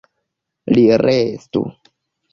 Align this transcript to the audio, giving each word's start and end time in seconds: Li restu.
Li 0.77 0.87
restu. 1.03 1.63